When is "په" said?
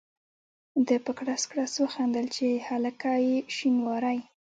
1.05-1.11